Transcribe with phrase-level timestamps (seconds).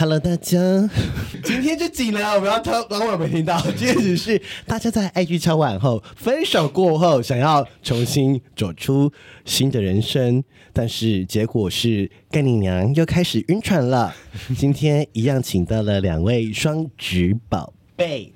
[0.00, 0.58] Hello，大家，
[1.44, 9.12] 今天就紧了，我们要偷，刚刚我没听到， 今天只是大家在 IG 敲完后，分手过后想要重新走出
[9.44, 10.42] 新的人生，
[10.72, 14.16] 但是结果是干你娘又开始晕船了。
[14.56, 18.32] 今天一样请到了两位双子宝贝。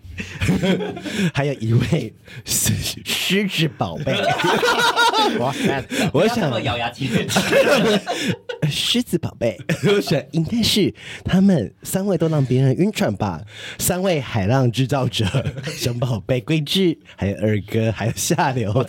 [1.32, 2.14] 还有一位
[2.44, 4.12] 狮子宝贝，
[5.38, 5.84] 哇塞！
[6.12, 7.40] 我想咬牙切齿。
[8.70, 10.92] 狮子宝贝，我想应该是
[11.24, 13.42] 他们三位都让别人晕船吧？
[13.78, 15.26] 三位海浪制造者，
[15.66, 18.86] 熊宝贝、桂枝，还有二哥，还有下流。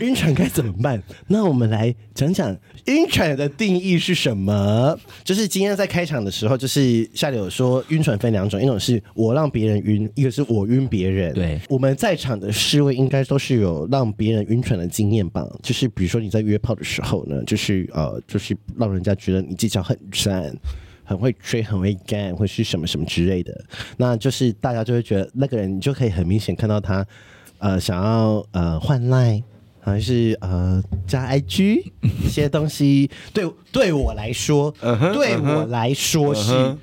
[0.00, 1.02] 晕船该怎么办？
[1.26, 2.56] 那我们来讲讲
[2.86, 4.98] 晕船的定义是什么？
[5.24, 10.08] 就是今天在开场的时候，就是下流说晕船分两种，一种是我让别人晕。
[10.14, 15.46] 一个是我晕别人，对，我们在场的四位应该都是有让别人晕船的经验吧？
[15.62, 20.52] 就是比如说你在约炮的时候呢，就是呃，就是让人家觉得你技巧很赞，
[21.04, 23.64] 很会吹，很会干，或是什么什么之类的，
[23.96, 27.06] 那就是大家就会觉得那个人，你就可以很明显看到他
[27.58, 29.42] 呃想要呃换赖，
[29.88, 31.82] 还是呃加 IG
[32.24, 33.10] 一些东西。
[33.32, 36.52] 对，对我来说，uh -huh, 对我来说是。
[36.52, 36.76] Uh -huh.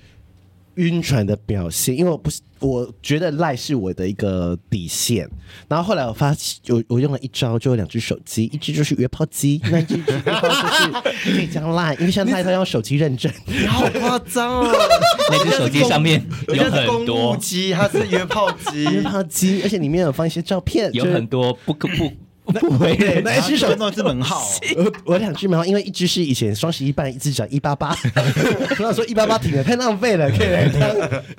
[0.76, 5.26] 晕船的表现，因为我不是，我觉得赖是我的一个底线。
[5.70, 13.32] 然后后来我发现，我我用了一招，就有两只手机，一只就是约炮机， 那一只约炮就是可以加赖，因为像赖他要手机认证。
[13.46, 14.70] 你好夸张哦！
[15.32, 22.12] 那只手机上面有很多机，它是约炮机，约炮机，而且里面有放一些照片，有很多不可不。
[22.54, 24.48] 不回的，那一只手弄只门号，
[24.78, 27.96] 我我两只门号，因为一只是以前双十一办，一只讲一八八，
[28.72, 30.90] 我想说一八八挺了，太浪费了，可以来当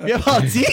[0.07, 0.63] 约炮机。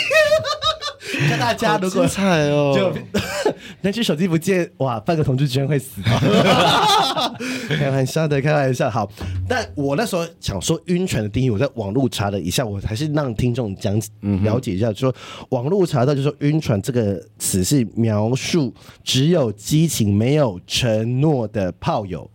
[1.29, 2.93] 看大家如果惨哦， 就
[3.83, 7.35] 那只手机不见，哇，半个同志居然会死啊！
[7.69, 8.89] 开玩笑的，开玩笑。
[8.89, 9.11] 好，
[9.49, 13.95] 但我那时候想说晕船的定义，我在网络查了一下，我还是让听众讲
[14.43, 15.15] 了解一下，说
[15.51, 18.73] 网络查到就是说晕船这个词是描述
[19.03, 22.31] 只有激情没有承诺的炮友。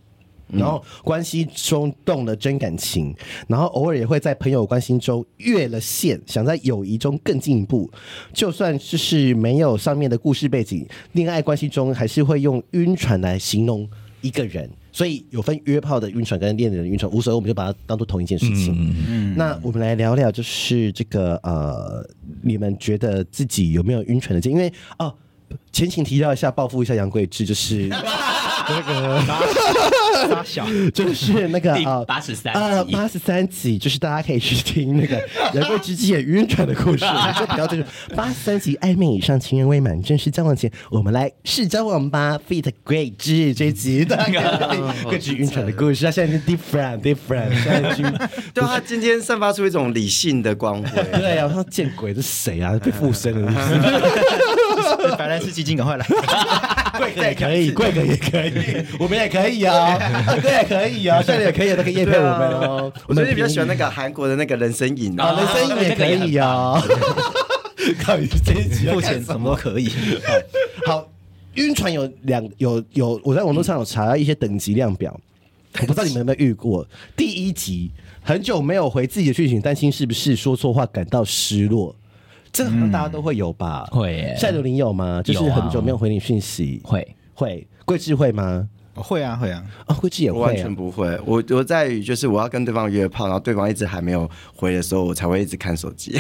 [0.52, 3.16] 然后关系中动了真感情，
[3.48, 7.90] 然后偶尔也会在朋友关系中越了线，想在友谊中更进一步。
[8.34, 13.88] 就算就是没有上面的故事背景，恋爱关系中还是会用晕船来形容
[14.22, 14.70] 一个人。
[14.92, 18.76] 所以有分约炮的晕船跟恋人的晕船，无所谓，我们就把它当做同一件事情。
[18.76, 19.34] 嗯嗯。
[19.38, 22.04] 那我们来聊聊，就是这个呃，
[22.42, 24.60] 你们觉得自己有没有晕船的经验？
[24.60, 25.14] 因为哦，
[25.72, 29.22] 前情提要一下，报复一下杨贵智，就是 那个。
[30.30, 35.16] 八小就是那个啊，八十三啊，八十三集，就是大家可以去听那个
[35.56, 37.06] 杨贵之妻也晕船的故事。
[37.40, 42.38] 就比较这个八十三集暧昧以上，情人未满，正式交往前，我们来试交往吧。
[42.50, 42.70] Feat.
[42.84, 44.18] 贵智这一集的
[45.06, 47.54] 贵智晕船的故事，他现在是 different different，
[47.96, 51.02] 现在对他今天散发出一种理性的光辉。
[51.14, 52.78] 对啊，我说见鬼，这是谁啊？
[52.84, 53.52] 被附身了。
[55.16, 56.06] 白兰氏基金，赶快来！
[57.00, 59.98] 贵哥也可以，贵哥也可以， 我们也可以 啊，
[60.34, 62.92] 贵哥也可以啊，现在也可以，都可以业配我们哦。
[63.08, 66.82] 我最近比较喜欢那个韩国的那个人参饮啊，人参饮也可以啊。
[68.04, 69.90] 靠，这一集付钱什么都可以。
[70.86, 71.08] 好，
[71.56, 75.18] 晕船有两有有，我在网络上有查到一些等级量表，
[75.82, 76.86] 我不知道你们有没有遇过。
[77.16, 77.90] 第一集，
[78.22, 81.96] 很久没有回自己的讯息，担心是不是说错话，感到失落。
[82.52, 83.88] 这个好像大家都会有吧？
[83.92, 84.36] 嗯、会耶。
[84.38, 85.22] 赛刘林有吗？
[85.24, 87.68] 就是很久没有回你讯息，会会。
[87.86, 88.68] 桂智会吗？
[89.02, 91.20] 会啊会啊，啊贵智也会、啊，完全不会。
[91.26, 96.20] 我我在于就是我要跟对方约炮，然后对方一直还没有回的时候，我才会一直看手机。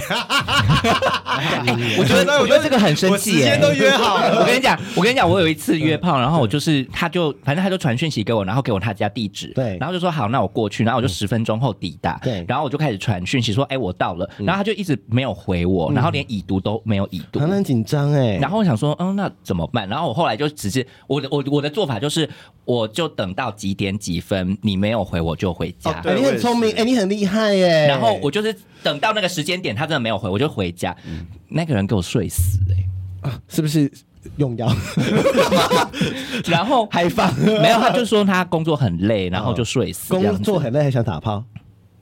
[1.97, 3.39] 我觉得我觉得这个很生气耶。
[3.39, 4.39] 时间都约好了。
[4.39, 18.37] 我跟你讲，我跟你讲，我有一次约炮，然后我就是他就反正他就传讯息给我，然后给我他家地址，对，然后就说好，那我过去，然后我就十分钟后抵达，对，然后我就开始传讯息说，哎，我到了，然后他就一直没有回我，然后连已读都没有已读，很很紧张哎。
[18.37, 19.87] 然后我想说，嗯，那怎么办？
[19.87, 22.29] 然后我后来就直接，我的我我的做法就是，
[22.69, 23.49] 我就等到。
[23.51, 24.55] 几点几分？
[24.61, 25.89] 你没有回我就回家。
[25.91, 27.87] 哦、对，你很聪明，哎，你很厉害耶。
[27.87, 30.95] 然后我就是等到那个时间点，他真的没有回，我就回家。
[31.05, 33.91] 嗯、那个人给我睡死哎，啊，是不是
[34.37, 34.71] 用药？
[36.45, 37.33] 然后 还放？
[37.41, 40.13] 没有，他就说他工作很累，然后就睡死。
[40.13, 41.43] 工作很累还想打炮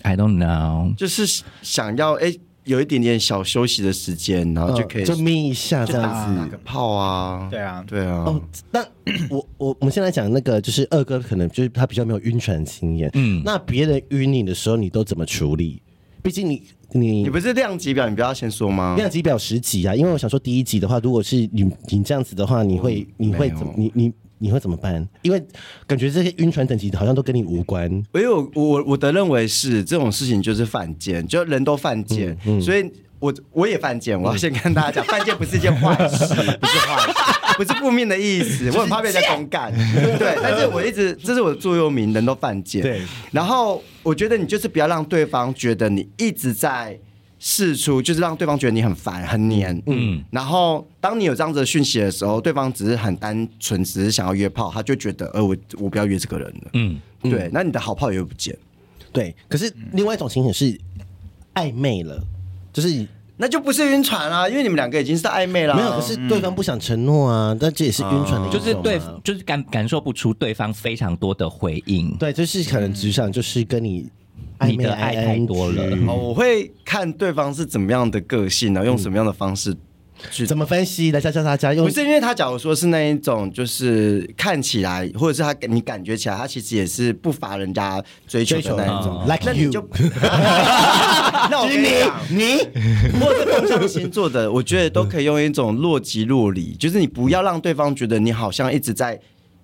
[0.04, 2.32] ？I don't know，就是想要哎。
[2.32, 8.24] 欸有一点点小休息的时间，然后就可以、嗯、就眯一下这样子，打个泡啊，对啊，对啊。
[8.26, 8.42] 哦，
[8.72, 8.86] 那
[9.30, 15.82] 我我我们先来讲那个，就是二哥可能就是他比较没有晕船经验，嗯，那别人晕你的时候，你都怎么处理？
[16.22, 16.62] 毕竟你
[16.92, 18.96] 你你不是量级表，你不要先说吗？
[18.98, 24.14] 量级表十级啊，因为我想说第一级的话，如果是你你这样子的话，你会、嗯、你会怎么你你？
[24.40, 25.08] 你会怎么办？
[25.22, 25.44] 因为
[25.86, 27.92] 感觉这些晕船等级好像都跟你无关。
[27.92, 32.90] 因为我我我的认为是这种事情就是犯贱，就人都犯贱，嗯嗯、所以
[33.20, 34.20] 我我也犯贱。
[34.20, 36.26] 我要先跟大家讲， 犯贱不是一件坏事，
[36.60, 38.70] 不是坏事，不是负面的意思。
[38.76, 39.72] 我很怕被人家公干，
[40.18, 40.38] 对。
[40.42, 42.82] 但是我一直这是我的座右铭，人都犯贱。
[42.82, 43.02] 对。
[43.32, 47.00] 然后我觉得你就是不要让对方觉得你一直在。
[47.40, 58.58] 释出就是让对方觉得你很烦很黏，嗯，然后当你有这样子的讯息的时候，对方只是很单纯，只是想要约炮，他就觉得，呃，我我不要约这个人了，嗯，对，那你的好炮也会不见，
[59.12, 59.36] 对。
[59.48, 60.80] 可是另外一种情形是
[61.54, 62.20] 暧昧了，
[62.74, 63.08] 就是
[63.38, 74.10] 那就不是晕船啊，因为你们两个已经是暧昧了，没有，可是对方不想承诺啊，但这也是晕船的一种，就是对，就是感感受不出对方非常多的回应，对，就是可能只想就是跟你。
[74.66, 78.84] 你的爱太多了，哦，我会看对方是怎么样的个性呢？
[78.84, 79.76] 用什么样的方式
[80.32, 81.72] 去怎么分析来教教大家？
[81.76, 89.24] 不是因为他假如说是那一种，就是看起来或者是他你感觉起来，他其实也是不乏人家追求的那一种。
[89.28, 89.70] Like you，
[91.52, 92.58] 那我跟你讲，你
[93.22, 99.20] 或者风象星座的，我觉得都可以用一种若即若离，就是你不要让对方觉得你好像一直在。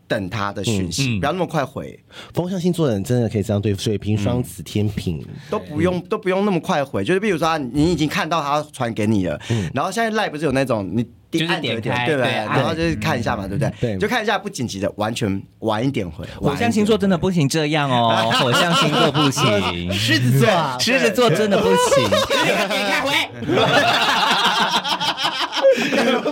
[0.08, 2.00] 等他的讯息，不要那么快回。
[2.34, 7.04] 风象星座的人真的可以这样对水瓶、双子、天平都不用都不用那么快回。
[7.04, 9.40] 就是比如说，你已经看到他传给你了，
[9.74, 12.32] 然后现在赖不是有那种你点点开，对不对？
[12.32, 13.74] 然后就是看一下嘛，对不对？
[13.80, 16.26] 对，就看一下不紧急的，完全晚一点回。
[16.36, 22.08] 火象星座真的不行这样哦，火象星座不行，狮子座，狮子座真的不行。
[22.70, 23.12] 点开回。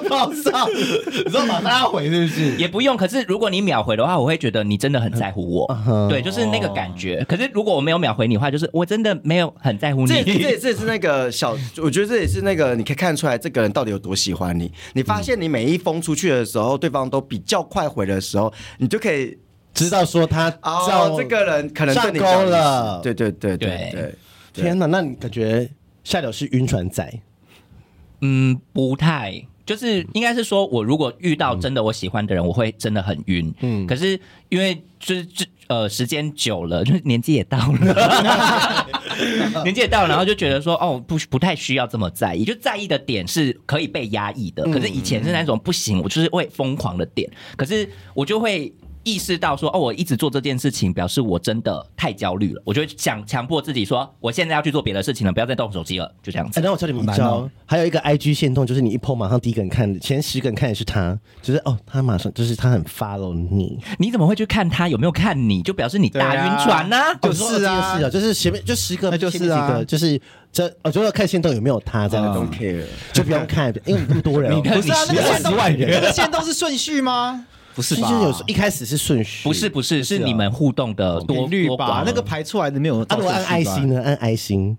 [0.10, 2.56] 马上，你说马上要回是不是？
[2.58, 2.96] 也不用。
[2.98, 5.68] 可是如果你秒回的话，我会觉得你真的很在乎我。
[5.68, 6.10] Uh.
[6.10, 7.26] 对，就是那个感觉。
[7.28, 10.08] 可是如果我没有秒回你的话，就是我真的没有很在乎你。
[10.08, 14.72] 这这也是那个小，我觉得这也是那个，你可以看出来这个人到底有多喜欢你。
[14.94, 19.38] 你发现你每一封出去的时候，对方都比较快回的时候，你就可以
[19.74, 23.00] 知道说他哦，这个人可能上钩了。
[23.02, 24.86] 对对对对对，对，天哪！
[24.86, 25.70] 那你感觉
[26.04, 27.10] 夏刘是晕船仔？
[28.22, 33.54] 嗯，不太，就是应该是说，我如果遇到真的我喜欢的人，嗯、我会真的很晕。
[33.62, 34.20] 嗯，可是
[34.50, 38.86] 因为就是这呃时间久了，就是年纪也到了，
[39.64, 44.66] 年纪也到了，然后就觉得说哦，不不太需要这么在意，就在意的点是可以被压抑的。
[44.72, 48.74] 可是以前是那种不行，我就是会疯狂的点，可是我就会。
[49.04, 52.62] 意识到说哦，我一直做这件事情，表示我真的太焦虑了。
[52.66, 56.60] 我就想强迫自己说，我现在要去做别的事情了，不要再动手机了，就这样子。
[56.60, 63.80] 哎，那我教你们一招，还有一个 IG 线动，就是你一 po 马上第一个人看，前十个人看的是他，就是哦，他马上就是他很 follow 你。
[63.98, 65.62] 你怎么会去看他有没有看你？
[65.64, 66.98] 就表示你大晕船呢？
[67.22, 70.20] 就是啊，是啊，就是前面就十个，就是啊，就是
[70.52, 72.36] 这我就要看线动有没有他这样。
[72.36, 72.84] Don't care，
[73.14, 74.90] 就不用看，因为那么多人， 你看你十
[75.56, 77.46] 万人，那个线动是顺序吗？
[77.74, 82.04] 不是，就是有时候一开始是顺序，不是不是，是你们互动的多率吧？
[82.06, 83.00] 那个排出来的没有。
[83.00, 84.02] 如果按爱心呢？
[84.02, 84.78] 按爱心，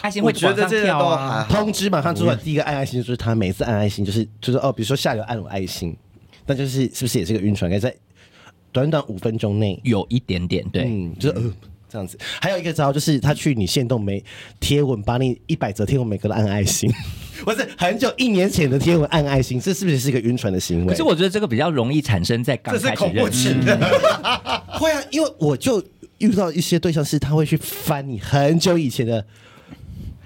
[0.00, 5.96] 爱心会觉得这个都通知马上出来，第一个按爱心就是他，每次按爱心就是就是哦，比如说下流按我爱心，
[6.46, 7.70] 那就是是不是也是个晕船？
[7.70, 7.94] 可以在
[8.72, 11.52] 短短五分钟内有一点点对，嗯，就是呃
[11.88, 12.18] 这样子。
[12.40, 14.24] 还有一个招就是他去你线动没
[14.58, 16.90] 贴文，把你一百则贴文每个都按爱心。
[17.44, 20.92] 不是很久一年前的贴文按爱心，这是不是是一个晕船的行为？
[20.92, 23.00] 可是我觉得这个比较容易产生在刚开始认识。
[23.00, 23.76] 这是恐怖情的。
[24.78, 25.82] 会啊，因为我就
[26.18, 29.24] 遇到一些对象是他会去翻你很久以前的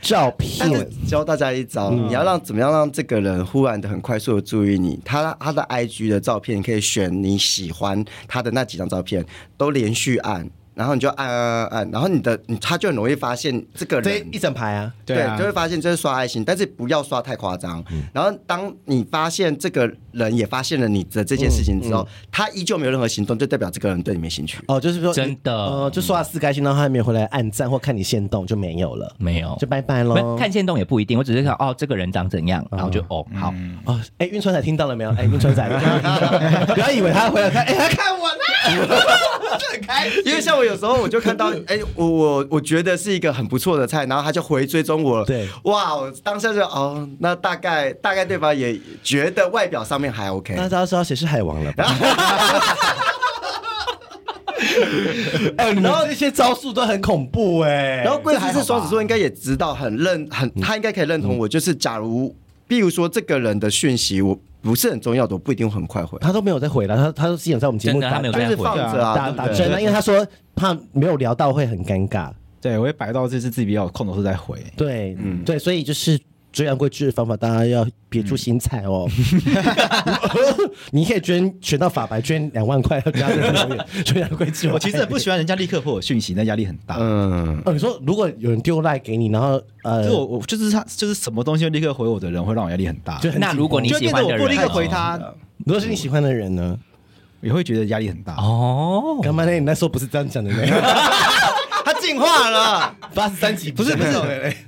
[0.01, 0.89] 照片。
[1.09, 5.01] 教大家一招，嗯、你要让怎么样让这个人忽然的很快速的注意你？
[5.05, 9.25] 他他的 IG 的照片，你可以选你喜欢他的那几张照片，
[9.57, 10.49] 都连续按。
[10.77, 17.83] 然后你就按按按按，然后你的你他就很容易发现这个人一整排啊，对，就会发现这是刷爱心，但是不要刷太夸张。
[18.13, 24.59] 然后当你发现这个人也发现了你的这件事情之后，他依旧没有任何行动，就代表这个人对你没兴趣。
[24.69, 29.57] 哦，就是说真的，呃，就刷了四个爱心，然后他还没有回来按赞或看你线动就没有了，没有。
[29.59, 30.37] 就拜拜喽。
[30.37, 33.55] 看线动也不一定，我只是想哦，这个人长怎样，然后就哦好。
[33.87, 35.11] 哦，哎，运船仔听到了没有？
[35.17, 35.67] 哎，运船仔，
[36.75, 38.77] 不要以为他回来看，哎，他看我呢，
[39.59, 40.23] 就很开心。
[40.27, 41.51] 因为像我有时候我就看到。
[41.67, 45.25] 哎，我我我觉得是一个很不错的菜，然后他就回追踪我了。
[45.25, 51.85] 对，哇，我当下就哦，那大概大概对方也觉得外表上面还 OK，那大家知道谁是海王了吧？
[55.57, 58.03] 哎，然后那些招数都很恐怖哎。
[58.05, 61.49] 然后贵司是双子座，应该也知道很认很，他应该可以认同我。
[61.49, 62.35] 就是假如，
[62.69, 66.19] 比如说这个人的讯息我不是很重要的，我不一定很快回。
[66.19, 72.31] 他都没有再回了，他他都基本在我们节目打，就是放着啊，打打针啊，因为他说怕没有聊到会很尴尬。
[72.61, 74.59] 对，我会摆到这次自己比较空的时候再回。
[74.77, 76.19] 对，嗯，对，所以就是。
[76.57, 79.07] 追杨贵枝的方法，大家要别出心裁哦。
[80.91, 83.43] 你可以捐选到法白，捐两万块要加入
[84.03, 84.67] 追杨贵枝。
[84.73, 86.97] 我其实很不喜欢人家立刻回我讯息，那压力很大。
[86.99, 93.19] 嗯，哦，你说如果有人丢赖给你，然后呃，就我我就是他就是什么东西立刻回我的人，会让我压力很大。
[93.19, 95.21] 就那如果你喜欢的人，我不立刻回他，
[95.67, 96.75] 如果是你喜欢的人呢，
[97.43, 98.35] 也会觉得压力很大。
[98.37, 99.53] 哦，干嘛呢？
[99.53, 100.63] 你那时候不是这样讲的呢？
[101.85, 104.11] 他进化了，八十三级不是不是，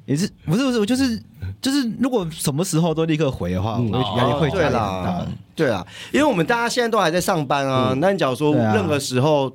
[0.05, 1.19] 也是不是不是我就是。
[1.61, 4.57] 就是如果什么时候都立刻回的话，嗯、我压力会大。
[4.57, 7.91] 对啦，对啊，因为我们大家现在都还在上班啊。
[7.93, 9.53] 嗯、那你假如说任何时候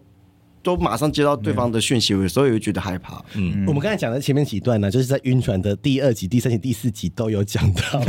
[0.63, 3.23] 都马上接到对方的讯息，有时候也会觉得害怕。
[3.35, 8.01] 嗯，我们刚才讲的前面几段呢，就是在晕船的第二集、第三集、第四集都有讲到。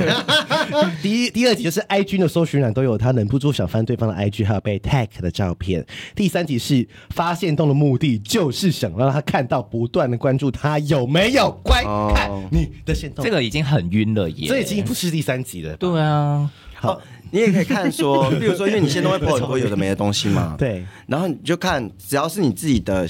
[1.02, 5.84] 第一、第二集就是 IG 的搜寻栏都有他忍不住想翻对方的 IG，还有被 tag 的照片。
[6.14, 11.84] 第三集是发现动的目的就是想让他看到，不断的关注他有没有观
[12.14, 13.24] 看你的限动。
[13.24, 15.76] 这个已经很晕了耶，这已经不是第三集了。
[15.76, 17.00] 对啊，好。
[17.34, 20.86] 你也可以看说，比如说，因为你现在都会 po 很多有的没的东西嘛， 对。
[21.08, 23.08] 然后你就看，只要是你自己的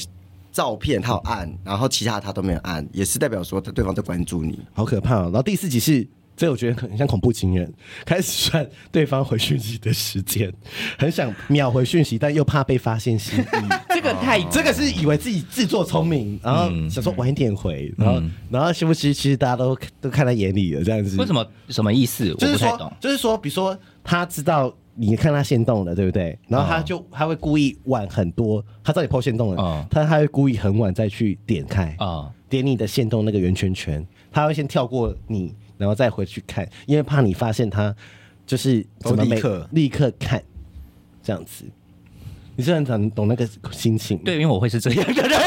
[0.50, 5.24] 照片，他有按，然后其他他都没有按，也是代表说他对方在关注你，好可怕哦。
[5.24, 7.70] 然后第四集是，这我觉得很像恐怖情人，
[8.06, 10.50] 开始算对方回讯息的时间，
[10.98, 13.44] 很想秒回讯息，但又怕被发现心意。
[13.94, 21.16] 这个太，这个是以为自己自作聪明，然后想说晚一点回，然后然后是不是其实大家都都看在眼里了，这样子。
[21.18, 21.46] 为什么？
[21.68, 22.30] 什么意思？
[22.32, 22.90] 我不太懂。
[22.98, 23.78] 就是说，比如说。
[24.04, 26.38] 他知道你看他限动了，对不对？
[26.46, 37.92] 然后他就他会故意晚很多，他知道你 po 限动了，嗯、他他会故意很晚再去点开，嗯、点你的限动那个圆圈圈，他会先跳过你，然后再回去看，因为怕你发现他
[38.46, 40.40] 就是怎么立刻立刻看
[41.22, 41.64] 这样子。
[42.56, 45.40] 你是很懂懂那个心情，对，因为我会是这样的人。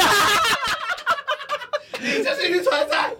[2.01, 3.15] 你就是晕船仔，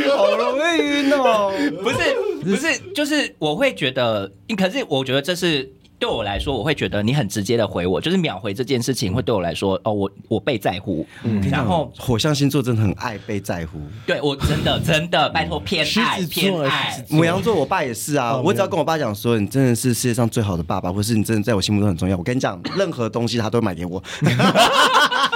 [0.16, 1.96] 好容易晕哦， 不是。
[2.42, 5.62] 不是，就是我会觉得，可是我觉得这是
[5.96, 11.06] 对我来说，我会觉得你很直接的回我，就是秒回这件事情会对我来说，哦，我我被在乎。
[11.22, 13.78] 嗯，然后火象星座真的很爱被在乎。
[14.04, 17.04] 对，我真的真的拜托偏爱 偏爱。
[17.08, 22.16] 母羊座，我爸也是啊，我只要跟我爸讲说，你真的是世界上最好的爸爸，或是你真的在我心目中很重要。
[22.16, 24.02] 我跟你讲，任何东西他都买给我。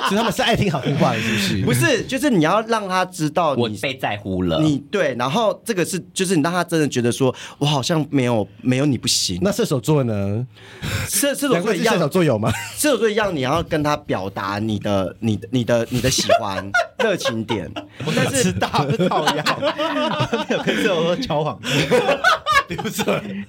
[0.08, 1.62] 其实他们是爱听好听话的，是不是？
[1.66, 4.60] 不是，就是你要让他知道你我被在乎了。
[4.60, 9.38] 你对，然后这个是，就是你让他真的觉得说，我好像没有没有你不行。
[9.42, 10.46] 那射手座呢？
[11.08, 12.50] 射射手座一样，射手座有吗？
[12.76, 17.70] 射手座一样，你要跟他表达你的、你的、你的、你的喜欢热情点。
[18.04, 18.68] 我但是大
[19.08, 19.44] 讨厌，
[20.48, 21.58] 没有跟射手座交往。
[22.74, 23.44] 不对，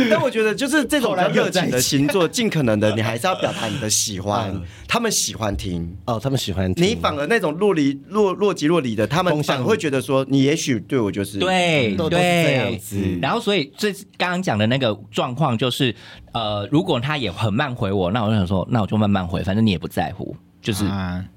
[0.10, 6.86] 但我觉得就是这种热情的星座，尽可能的你还是要表达你的喜欢，他们喜欢听哦，他们喜欢听。
[6.86, 13.18] 你反而那种若离若若即若离的，他们反而会觉得说，你也许对我就是对对这样子。
[13.20, 15.94] 然后所以这刚刚讲的那个状况就是，
[16.32, 20.84] 呃，如果他也很慢回我，那我就想说，那我就慢慢回，反正你也不在乎，就是，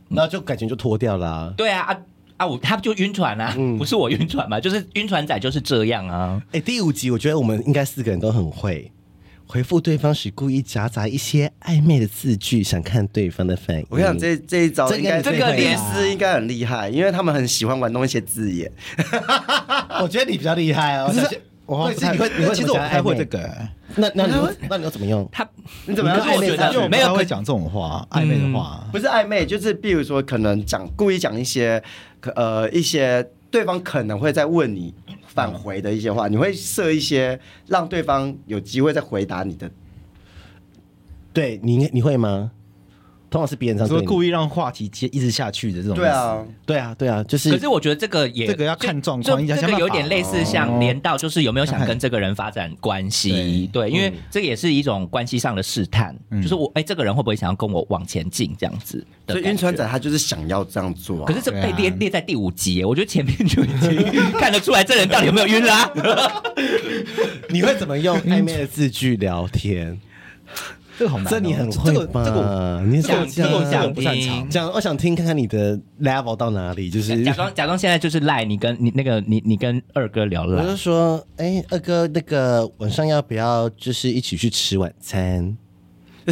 [0.07, 1.53] 那就感情就脱掉了。
[1.57, 1.81] 对啊。
[1.81, 1.97] 啊，
[2.45, 6.41] 我他就晕船啊，嗯、不是我晕船嘛，就是晕船仔就是这样啊。
[6.47, 8.91] 哎、欸，第五集我觉得我们应该四个人都很会
[9.45, 13.85] 回复对方时，故意夹杂一些暧昧的字句，想看对方的反应。
[13.89, 18.71] 我跟你讲，这这一招应该这个律师应该很厉害，因为他们很喜欢玩弄一些字眼。
[20.01, 21.13] 我觉得你比较厉害哦。
[21.67, 23.49] 我不太会，其实我不太会这个。
[23.95, 24.33] 那那你
[24.69, 25.27] 那你要怎么用？
[25.31, 25.47] 他
[25.85, 26.19] 你怎么样？
[26.19, 31.81] 我觉得没有会讲这种话，暧昧的话，不是暧昧，就是比如说可能讲故意讲一些，
[32.35, 34.93] 呃，一些对方可能会在问你
[35.27, 39.69] 返回的一些话，你会设一些让对方有机会再回答你的。
[41.33, 42.51] 对你，你会吗？
[43.31, 45.95] 通常是别人这样说，故意让话题接一直下去的这种。
[45.95, 47.49] 对啊，对啊，对啊，就是。
[47.49, 53.69] 可是我觉得这个也这个要看状况，这个有点类似像连到，就是有没有想跟这个人发展关系？
[53.71, 59.01] 对，因为这也是一种关系上的试探，就是我哎，这个人会不会想要跟我往前进这样子？
[59.29, 61.23] 所以晕船仔他就是想要这样做。
[61.23, 65.89] 可是这被列列在第五集，我觉得前面就已经 看得出来这人到底有没有晕啦。
[67.47, 69.97] 你会怎么用暧昧的字句聊天？
[71.01, 72.23] 这个好难，这你很会吧？
[72.23, 85.57] 这个你想听，想不擅长讲，我想听看看你的 level 到哪里，就是假装假装现在就是赖你跟你那个你你跟二哥聊了，我就说，哎，二哥，那个晚上要不要就是一起去吃晚餐？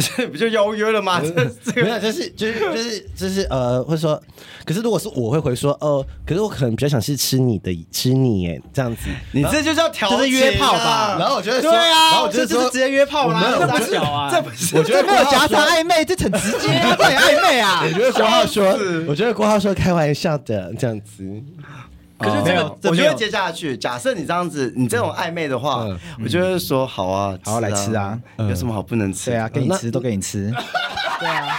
[0.00, 1.20] 这 不就邀约了吗？
[1.20, 1.30] 这
[1.64, 4.20] 这个没有，就是就是就是就是呃，会说，
[4.64, 9.02] 可是如果是我会回说，哦，可是我可能比较想是吃你的，吃你耶，这样子，
[9.32, 17.90] 你这就叫调情啊，这是约炮吧然后我就会说，对啊，然后我就会说这是直接约炮啦，没有这不是我觉得啊，这不是我觉得没有夹杂暧昧，这很直接啊，这很暧昧啊我。
[17.92, 18.64] 觉得郭浩说，
[19.06, 21.24] 我觉得郭浩说开玩笑的这样子，
[22.20, 23.76] 可是这没有个，我就会这没有接下去。
[23.76, 29.30] 假设你这样子，你这种暧昧的话嗯，我就会说好啊，好好来吃啊，有什么好不能吃？
[29.30, 30.52] 对啊，给你吃都给你吃。
[31.18, 31.56] 对啊，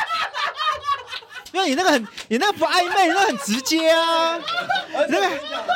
[1.52, 4.38] 因为你那个很，你那个不暧昧，你那个很直接啊。
[5.08, 5.28] 你那个，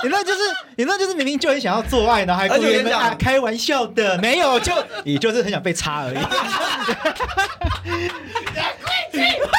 [0.04, 0.40] 你那就是，
[0.76, 4.72] 你那就是明明就很想要做爱，然后还故意跟开玩笑的，没有，就
[5.04, 6.18] 你就是很想被插而已。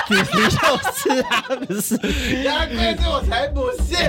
[0.08, 1.96] 你就是啊，不是？
[2.44, 3.98] 牙龟这我才不信。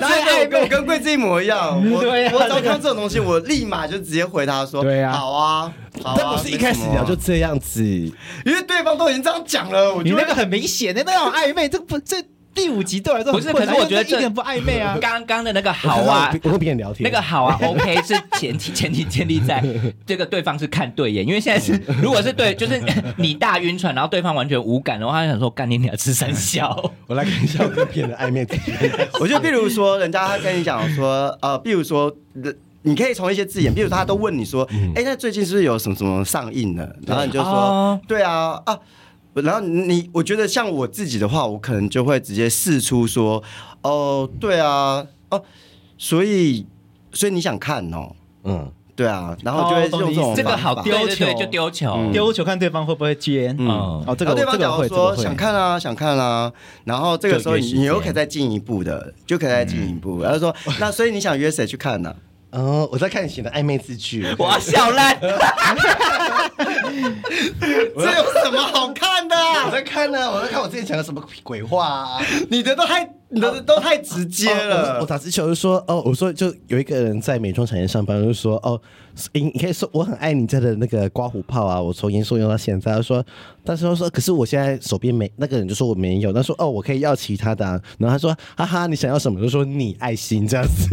[0.00, 8.12] 然后我跟我跟贵子一模一样，我啊我只要看到这种东西，我立马就直接回他说，对啊好啊，好啊但不是一开始聊就，这样子，因
[8.46, 12.16] 为对方都已经这样讲了，我就会你那个很明显的那种暧昧，这不这
[12.54, 14.96] 第五集对我来说不是，可是我觉得这一点不暧昧啊。
[15.00, 19.62] 刚刚的那个好啊，我跟别人聊天，那个好啊， OK 是前提前提建立在
[20.06, 22.80] 这个对方是看对眼，因为现在是 如果是对，就是
[23.16, 28.46] 你大晕船，然后对方完全无感的话，他想说干你俩吃三小，我来看一下我跟别人的暧昧。
[29.20, 32.14] 我觉得，比如说，人家他跟你讲说，呃，比如说，
[32.82, 36.94] 你可以从一些字眼，比如说他都问你说，哎、那最近是不是有什么什么上映了？
[37.06, 38.78] 然后你就说，哦对啊，啊。
[39.34, 43.42] 然后你，我觉得像我自己的话，我可能就会直接试出说，
[43.80, 45.42] 哦，对啊，哦，
[45.96, 46.66] 所以，
[47.12, 50.90] 所以你想看哦，嗯，对啊，然后就会用这种这个好方法。
[50.90, 51.32] 丢丢球。
[51.38, 52.12] 就丢球，嗯。
[52.12, 53.54] 丢球看对方会不会接。
[53.58, 53.66] 嗯。
[53.68, 56.52] 哦，这个对方假如这个会，说想看啊，想看啊，
[56.84, 60.20] 然后这个时候你又可以再进一步的，就可以再进一步。
[60.20, 62.14] 然后说，那所以你想约谁去看呢？
[62.52, 65.18] 哦，我在看你写的暧昧字句，我要笑烂。
[67.60, 69.64] 这有什么好看的啊？
[69.66, 72.20] 我在看呢，我在看我之前讲的什么鬼话啊。
[72.50, 75.06] 你的都太，你的都太直接了我。
[75.06, 78.78] 打直球就说哦，我说就有一个人在美妆产业上班，我就说哦，
[79.32, 82.92] 你你可以说我很爱你家的那个刮胡泡啊，我从研究用到现在。
[82.92, 83.24] 他说，
[83.64, 87.80] 但是他说可是我现在手边没，那个人就说我没有，他说哦，我可以要其他的、啊。
[87.96, 89.40] 然后他说哈哈，你想要什么？
[89.40, 90.86] 就说你爱心这样子。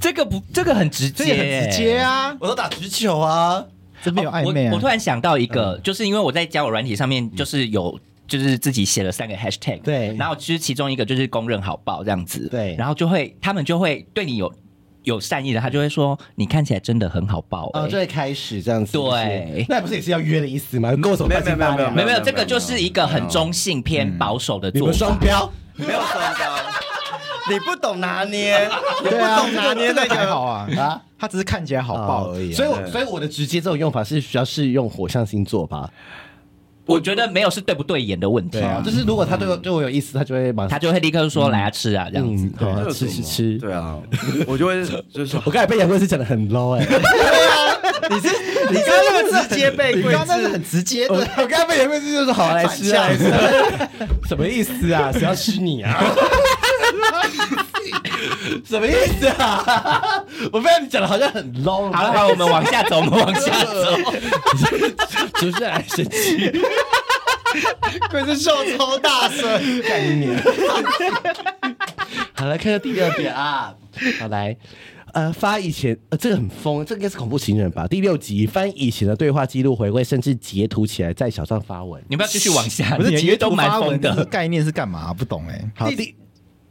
[0.00, 3.64] 这个不，这个很直接，这也很直接啊，我都打直球啊，
[4.02, 4.70] 这没有暧昧啊。
[4.70, 4.76] 我。
[4.76, 8.00] 我突然想到一个，就是因为我在交友软体上面，就是有。
[8.30, 14.54] 就是自己写了三个 hashtag，对然后其实其中一个就是公认好报这样子，对然后就会他们就会对你有
[15.02, 18.92] 有善意的，他就会说你看起来真的很好报、欸，哦，就会开始这样子。
[18.92, 20.90] 对那不是也是要约的意思吗？
[20.90, 25.14] 跟我什么没有没有没有没有没有没有，这个就是一个很中性偏保守的你们做法。
[25.14, 25.52] 双标。
[25.74, 26.56] 没有双标，
[27.48, 28.58] 你不懂拿捏，
[29.02, 30.80] 你不对啊，懂拿捏那个好个。
[30.80, 32.56] 啊啊他只是看起来好爆而已啊。
[32.56, 35.90] 所以我，所以我的直接这种用法是需要适用火象星座吧？
[36.86, 42.50] 我觉得没有是对不对眼的问题，对啊，就是如果他对我对我有意思，他就会马上他就会立刻说来啊吃啊这样子。
[42.58, 43.58] 嗯，好啊，吃吃吃。
[43.58, 43.96] 对啊，
[44.46, 46.84] 我就会就是说，我刚才被杨贵是讲的很 low 哎，
[48.08, 48.28] 你是
[48.70, 53.88] 你刚刚那么直接被你刚刚那是很直接我的，我刚才被杨贵是就说好来吃啊，来吃啊，
[54.26, 55.12] 什么意思啊？
[55.12, 56.02] 谁要吃你啊？
[58.64, 60.24] 什么意思啊？
[60.52, 61.92] 我被你讲的好像很 low。
[61.92, 63.96] 好了好了，我们往下走， 我们往下走。
[65.40, 66.50] 就是来生气，
[68.10, 69.82] 贵是笑超大声。
[69.82, 70.36] 干你！
[72.34, 73.74] 好，来看下第二点啊。
[74.18, 74.56] 好来，
[75.12, 77.86] 呃，发以前呃，这个很疯，这个应该是恐怖情人吧？
[77.86, 82.02] 第六集翻以前的对话记录回味，甚至截图起来在小上发文。
[82.08, 84.14] 你们要继续往下，不是截图发文疯的。
[84.14, 85.12] 这概念是干嘛？
[85.14, 85.70] 不懂哎。
[85.74, 86.14] 好，第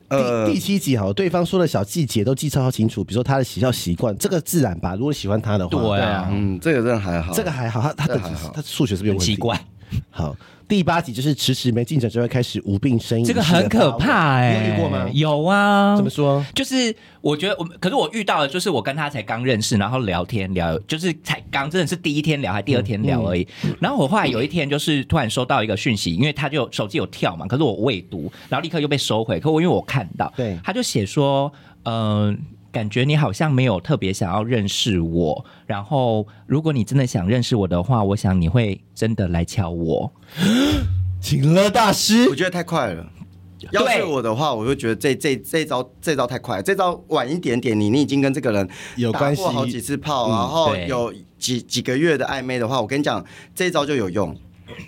[0.09, 4.95] 呃第第七集好，对方说的小细节都记超清楚，比如说他的喜笑习惯，这个自然吧？
[4.95, 8.19] 如果喜欢他的话，对啊，嗯，这个真的还好，这个还好，他他的
[8.53, 9.33] 他数学是不是有问题？
[9.33, 9.59] 奇怪。
[10.09, 10.35] 好，
[10.69, 15.09] 第八集就是迟迟没进展就会开始无病呻吟，这个很可怕哎、你有遇过吗？
[15.11, 16.45] 有啊，怎么说？
[16.53, 23.47] 就是我觉得我，可是我遇到的，就是我跟他才刚认识，然后聊天聊，就是才刚真的是第一天聊，还第二天聊而已。
[23.79, 29.39] 然后我后来有一天就是突然收到一个讯息，因为他就手机有跳嘛，可是我未读，然后立刻又被收回。
[29.39, 31.51] 可我因为我看到，对他就写说，
[31.85, 32.39] 嗯、
[32.71, 40.13] 感觉你好像没有特别想要认识我，然后如果你真的想认识我的话，我想你会真的来敲我。
[41.21, 43.05] 请了大师我，觉得太快了。
[43.71, 54.33] 要是我的话，我就觉得这这这招这招太快了，这招晚一点点，你你已经跟这个人有关系过好几次炮，嗯然后有几几个月的暧昧的话，我跟你讲，这招就有用。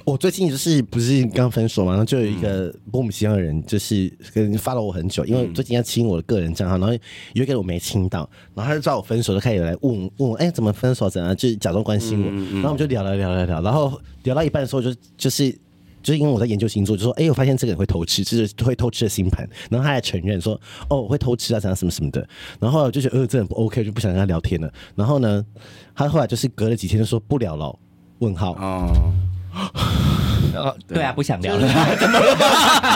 [0.06, 6.94] 我最近就是不是刚分手嘛，然后就有一个波姆西洋的人，就是跟发了我很久，因为最近要清我的个人账号，然后
[7.34, 11.10] 有一个人我没清到，然后他就知道我分手，就开始来问问我，哎、欸，怎么分手？
[11.10, 11.36] 怎样？
[11.36, 15.58] 就假装关心我，然后我们就聊了聊聊聊，然后聊到一半的时候就就是。
[16.04, 22.28] 就是因为我在研究星座，就说，哎、欸，我发现这个人会偷吃，就是会偷吃的星盘，然后他还承认说，哦，我会偷吃啊，怎样什么什么的，
[22.60, 24.74] 然后就觉得，呃，这很不 OK，就不想跟他聊天了。
[24.96, 25.46] 然后呢，
[25.94, 27.78] 他后来就是隔了几天就说不聊了，
[28.18, 28.54] 问号。
[28.54, 29.14] 哦
[30.54, 31.68] 呃，对啊，不想聊了。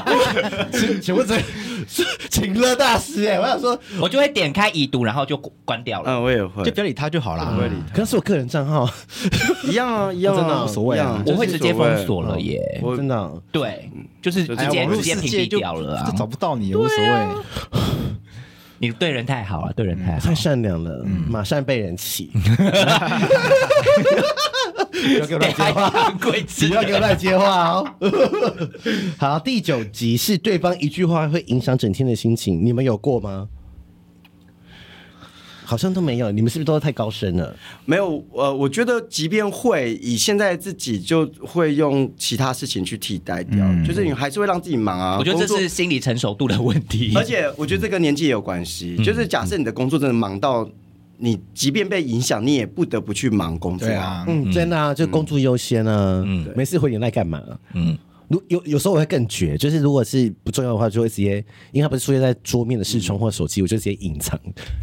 [0.73, 1.37] 请请问这
[2.29, 6.11] 情勒大师哎，我想说，我就会点开已读，然后就关掉了。
[6.11, 7.45] 嗯，我也会，就不要理他就好了。
[7.45, 8.89] 不会理他，可是我个人账号
[9.63, 11.21] 一样啊，一样，真的无所谓啊。
[11.25, 13.31] 我会直接封锁了耶，真的。
[13.51, 13.89] 对，
[14.21, 17.27] 就是直接直接屏蔽掉了啊，找不到你无所谓。
[18.77, 22.29] 你对人太好了，对人太好，太善良了，马上被人气。
[25.03, 25.89] 不要给我乱接话，
[26.69, 27.95] 不要给我乱接话哦。
[29.19, 33.49] 好，第九集是对方一句话会影响整天的心情，你们有过吗？
[35.67, 37.55] 好像都没有，你们是不是都太高深了？
[37.85, 45.17] 没有，呃，我觉得即便会，以现在自己就会用其他事情去替代掉，嗯、就是你还是会让自己忙啊。
[45.17, 48.95] 我觉得这是心理成熟度的问题，而且我觉得这跟年纪也有关系。
[48.99, 50.69] 嗯、就是假设你的工作真的忙到。
[51.17, 54.25] 你即便被影响，你也不得不去忙工作啊。
[54.27, 56.23] 嗯，真的啊，就工作优先啊。
[56.25, 57.41] 嗯，没事回你那干嘛？
[57.73, 57.97] 嗯，
[58.27, 61.37] 如有有时候我会更绝，就是如果是不重要的话，就会直接，
[61.71, 64.39] 因为它不是出现在桌面的视窗或手机，我就直接隐藏，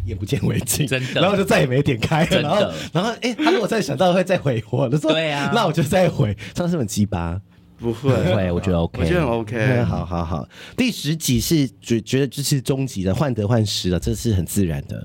[0.07, 0.87] 眼不见为净。
[0.87, 2.25] 真的，然后就再也没点开。
[2.27, 6.37] 然后，然后，哎，他如果再想到会再回我，就说对啊，那我就再回。
[6.55, 7.40] 这样是很鸡巴？
[7.79, 9.83] 不会，不会，我觉得 OK，我觉得很 OK。
[9.83, 15.05] 好好好，第十集是觉觉得这是终极的患得患失了，这是很自然的。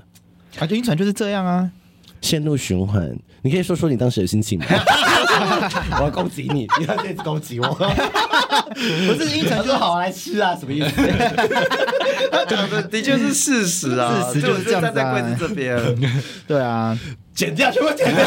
[0.58, 1.70] 感觉晕船就是这样啊。
[2.20, 4.66] 陷入循环，你可以说说你当时的心情吗？
[5.98, 7.68] 我要攻击你，你要这样子攻击我。
[8.74, 10.90] 不是晕船就好来吃啊，什么意思？
[12.48, 14.90] 讲的的确是事实啊，事实就是这样子啊。
[14.90, 16.12] 站在柜子这边，
[16.48, 16.98] 对啊，
[17.32, 18.24] 剪掉，全部剪掉。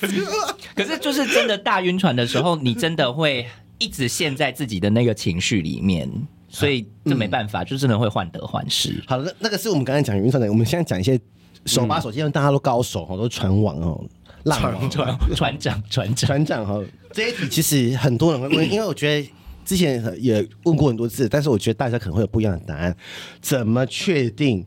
[0.74, 3.46] 可是就是真的大晕船的时候，你真的会
[3.78, 6.08] 一直陷在自己的那个情绪里面，
[6.52, 9.02] 所以这没办法，嗯、就真的会患得患失。
[9.08, 11.18] 好了，那那个是我们刚才讲晕船的，我们现在讲一些。
[11.64, 14.04] 手把手，因为大家都高手哈，都船王哦，
[14.42, 16.82] 浪船船船长船长船长哈。
[17.12, 19.30] 这一题其实很多人会问，因为我觉得
[19.64, 22.96] 之前也问过很多次，但是我觉得大家可能会有不一样的答案。
[23.40, 24.66] 怎么确定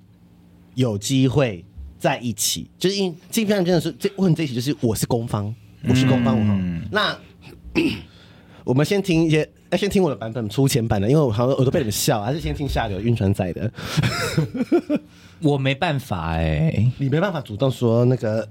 [0.75, 1.65] 有机会
[1.99, 2.71] 在一起？
[2.79, 5.53] 就是因为基本上真的是这问这一题，就是我是攻方，
[5.89, 6.57] 我是攻方，我哈。
[6.93, 7.19] 那
[8.63, 9.45] 我们先听一些，
[9.75, 13.69] 要先听我的版本，出前版的，因为我好像我都被你们笑，还是先听下流晕船仔的。
[15.43, 18.47] 我没办法哎、欸，你没办法主动说那个，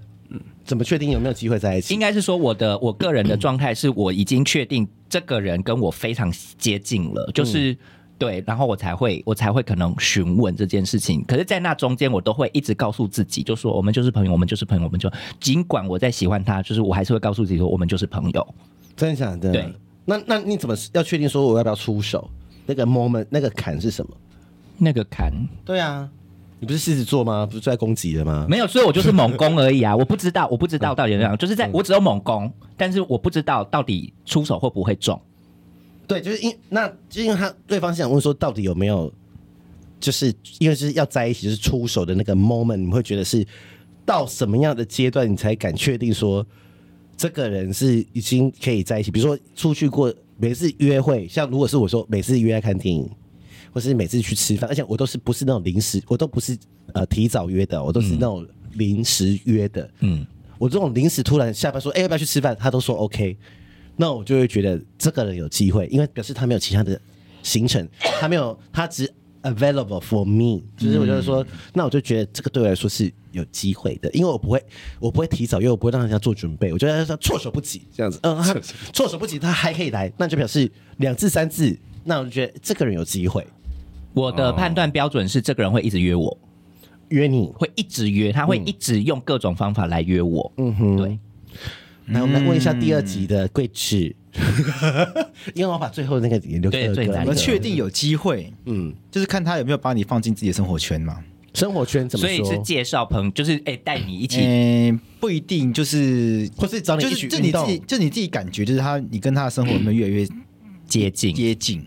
[0.66, 1.94] 怎么确定有没有机会在一起？
[1.94, 7.78] 应该是说我的我个人的状态是我已经确定这个人跟我非常接近了，就是、嗯、
[8.18, 11.24] 对，然后我才会我才会可能询问这件事情。
[11.24, 15.10] 可是，在那中间，我都会一直告诉自己，就说我们就是朋友，我们就是朋友，我们就
[15.40, 18.54] 尽管我在喜欢他，就是我还是会告诉自己说我们就是朋友。
[18.94, 19.50] 真的假的？
[19.50, 19.72] 对。
[20.04, 22.30] 那那你怎么要确定说我要不要出手？
[22.66, 24.16] 那个 moment 那个坎是什么？
[24.78, 25.32] 那个坎？
[25.64, 26.08] 对啊。
[26.60, 27.44] 你不是狮子座吗？
[27.44, 28.46] 不是在攻击的吗？
[28.48, 29.94] 没有，所以我就是猛攻而已啊！
[29.96, 35.20] 我不知道，我不知道到底怎样，就是在我只有猛攻，但是我不知道到底出手会不会中。
[36.06, 39.12] 对，就是因那，就因为他对方是想问说，到底有没有，
[40.00, 43.46] 就是因为是要在一起，就是出手的那个 moment，你们会觉得是
[44.06, 46.46] 到什么样的阶段，你才敢确定说
[47.16, 49.10] 这个人是已经可以在一起？
[49.10, 53.08] 比如说出去过每次约会，像如果是我说每次约来看电影。
[53.72, 56.56] 或是每次去吃饭，而且我都是不是那种临时，我都不是
[56.92, 59.90] 呃提早约的，我都是那种临时约的。
[59.98, 60.24] 嗯，
[60.58, 62.56] 我这种临时突然下班说，哎、欸，要不要去吃饭？
[62.56, 63.36] 他都说 OK，
[63.96, 67.00] 那我就会觉得这个人有机会，因为表示他没有其他的
[67.42, 67.84] 行程，
[68.20, 69.12] 他没有，他只
[69.44, 74.60] available for me，就是我就是说，嗯、那我就觉得这个对我来说是有机会的，因为我不会，
[74.98, 78.54] 我不会提早因为，我不会让人家做准备，我觉得他措手不及这样子，嗯，他
[78.92, 83.46] 措手不及，他还可以来，那就表示两次三次，那我就觉得这个人有机会。
[84.14, 86.38] 我的判断标准是，这个人会一直约我，
[87.08, 87.52] 约你？
[87.56, 90.52] 会一直约，他会一直用各种方法来约我。
[90.56, 91.18] 嗯哼，对。
[92.06, 94.14] 来，我们来问一下第二集的贵池，
[95.54, 97.22] 因为我把最后那个留给最难。
[97.22, 101.18] 我们确定有机会，嗯，就是看他有没有把你放进自己的生活圈嘛？
[101.54, 102.44] 生活圈怎么说？
[102.44, 104.40] 所以是介绍朋友，就是哎带你一起。
[104.42, 110.26] 嗯，不一定，就是或是找你一起就你自己，就你自己感觉，就是他，你跟他的生活有没有越来越
[110.88, 111.34] 接近？
[111.34, 111.86] 接近。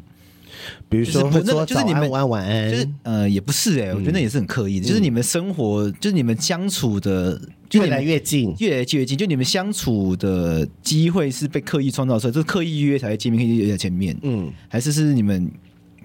[0.90, 7.40] 比如说会说就是你们早安晚安晚安，就是呃，也不是哎、我觉得那也是很刻意的，就是你们生活，就是你们相处的
[7.74, 8.56] 越来越近。
[8.60, 15.52] 越来越近，就你们相处的机会是被刻意创造出来，就是刻意约才会见面，刻意约在前面，嗯，还是是你们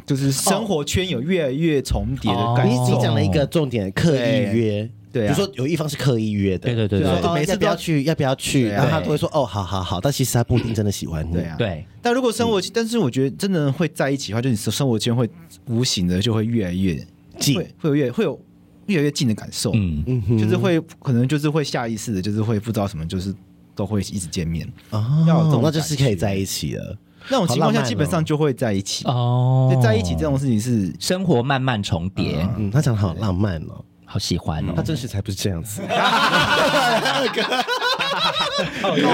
[0.05, 2.97] 就是生活圈有越来越重叠的感你受？
[2.97, 4.91] 你讲了一个重点，刻意约。
[5.13, 5.33] 对啊。
[5.33, 8.77] 比如说有一方是刻意约的，对对对就说每次都要去，要不要去，啊。
[8.77, 11.33] 然后他都会说哦，好好好，但其实他不一定真的喜欢你。
[11.35, 11.57] 对啊，。
[11.57, 15.29] 对，但如果生活，但是我觉得真的会在一起的话，就你生活圈会
[15.67, 16.95] 无形的就会越来越
[17.39, 17.75] 近会。
[17.79, 18.41] 会有越会有
[18.87, 20.39] 越来越近的感受，嗯，嗯哼。
[20.39, 23.35] 就是会可能就是会下意识的，就是会不知道什么，就是
[23.75, 24.67] 都会一直见面。
[24.91, 26.97] 哦，那就是可以在一起了。
[27.31, 29.05] 那种情况下，基本上就会在一起。
[29.05, 29.71] 哦。
[29.73, 34.83] 就在一起这种事情是生活慢慢重叠，嗯，他讲的好浪漫哦，好喜欢哦他。
[34.83, 35.81] 真实才不是这样子。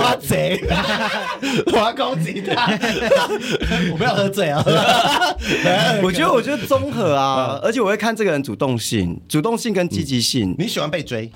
[0.02, 0.61] 挖贼，
[1.72, 2.66] 我要攻击他，
[3.92, 4.61] 我不要喝醉啊！
[6.02, 10.52] 我觉得，我觉得综合啊，而且我会看这个人主动性、主动性跟积极性。
[10.58, 11.30] 你喜欢被追？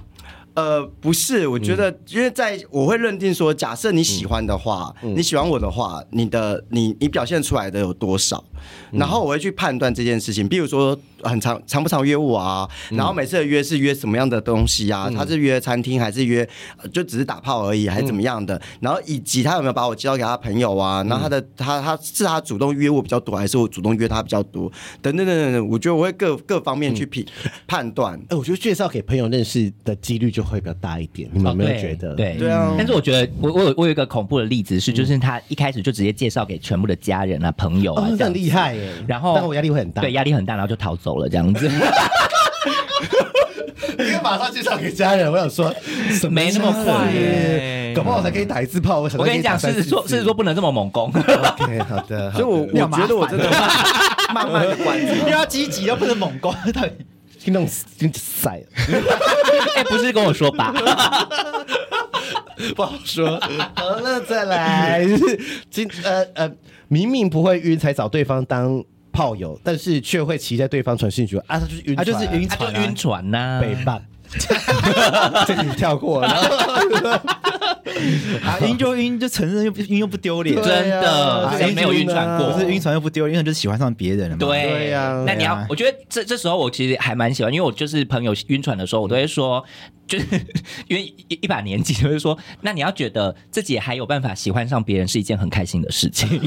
[0.54, 8.42] 呃，不是，我觉得，因为在我会认定说，假设你喜欢的话，你喜欢我的话，你的你你表现出来的有多少，
[8.90, 10.46] 然后我会去判断这件事情。
[10.48, 15.10] 比如说，很常常不常约我啊，然后每次的约是约什么样的东西啊？
[15.14, 16.48] 他是约餐厅还是约
[16.82, 18.60] 呃就只是打炮而已，还是怎么样的？
[18.80, 21.02] 然后以及他有没有把我介绍给他朋友啊？
[21.08, 24.70] 然后他的他他是他主动约我比较多，还是我主动约他比较多？
[25.00, 27.24] 等等等等等，我觉得我会各各方面去评
[27.66, 28.18] 判断。
[28.30, 31.28] 哎，我觉得介绍给朋友认识的几率就会比较大一点。
[31.32, 32.14] 你们有没有觉得？
[32.14, 38.92] 对对啊但是我觉得我我有我有一个恐怖的例子是，就是他一开始就直接介绍给全部的家人啊、朋友啊哦，这很这样厉害耶。
[39.06, 40.02] 然后但我压力会很大。
[40.02, 41.70] 对，压力很大，然后就逃走了这样子。
[43.98, 45.72] 因为马上介绍给家人，我想说，
[46.30, 47.20] 没那么快耶
[47.90, 49.00] 耶搞不好我才可以打一次炮。
[49.00, 51.10] 我我跟你讲，狮子座狮子座不能这么猛攻。
[51.10, 53.50] OK，好的， 所以我，我觉得我真的
[54.34, 55.12] 慢慢的观察。
[55.12, 56.90] 因为他积极又不能猛攻，到底
[57.38, 58.66] 听众听晒了，
[59.76, 60.72] 哎，不是跟我说吧？
[62.74, 63.38] 不好说。
[63.74, 65.38] 好，了再来，就是
[65.70, 66.50] 今呃呃，
[66.88, 73.60] 明明不会晕，才找对方当炮友，但是却会骑在对方传讯息啊，他就是晕船啊，他就是晕他就船啊晕船呐。
[73.60, 74.02] 北半，
[75.46, 76.28] 这个你跳过了。
[76.28, 76.48] 然后
[78.44, 82.52] 啊，晕就晕，就承认又不晕又不丢脸，真的，啊谁没有晕船过？
[82.52, 84.38] 不是晕船又不丢脸，因为就是喜欢上别人了嘛。
[84.38, 89.64] 对对呀那你要啊，我觉得这这时候我其实还蛮喜欢，因为我就是朋友晕船的时候，我都会说，
[90.06, 90.26] 就是
[90.88, 96.40] 因为一一把年纪，就会说，那你要觉得自己还有办法喜欢上别人，是一件很开心的事情。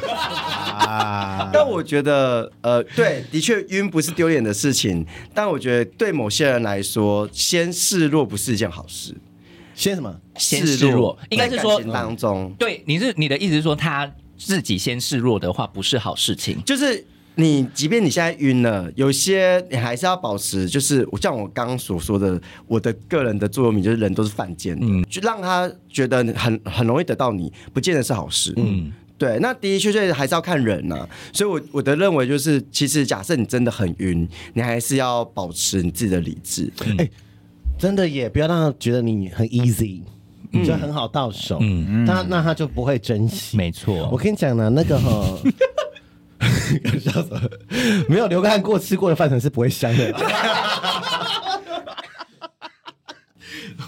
[0.78, 9.16] 啊，但我觉得，呃，对，的确晕不是丢脸的事情，但我觉得对某些人来说，先示弱不是一件好事。
[9.76, 10.20] 先什么？
[10.38, 16.58] 先示弱，应该是说在感情当中，对，你是你的意思是说，他自己先示弱的话，不是好事情。
[16.66, 28.54] 就是你，即便你现在晕了，有些你还是要保持，就是我像我刚刚所说的，我的个人的座右铭就是人都是犯贱的，嗯就让他觉得很很容易得到你，不见得是好事。
[28.56, 36.72] 嗯，对，那的的确确还是要看人呐、所以我我的认为就是，其实假设你真的很晕，你还是要保持你自己的理智。
[37.78, 40.02] 真的也不要让他觉得你很 easy，
[40.52, 43.58] 你就很好到手，嗯那那他就不会珍惜。
[43.58, 44.10] 没错。
[44.12, 45.38] 我跟你讲呢，那个哈，
[47.00, 47.42] 笑什么？
[48.08, 50.14] 没有流汗过吃过的饭团是不会香的。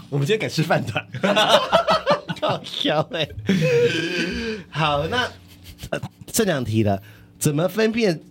[0.10, 1.06] 我们今天改吃饭团，
[2.42, 3.28] 好笑哎。
[4.70, 5.30] 好，那、
[5.90, 7.02] 呃、这两题了，
[7.40, 8.22] 怎么分辨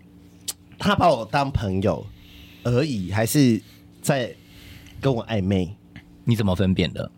[0.78, 2.06] 他把我当朋友
[2.64, 3.60] 而已，还是
[4.00, 4.34] 在
[5.00, 5.76] 跟我暧昧？
[6.24, 7.10] 你怎么分辨的？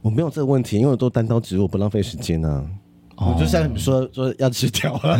[0.00, 2.66] 我没有这个问题，因为我都单刀直入，我不浪费时间啊。
[3.14, 5.16] 我就像你说说要吃掉了，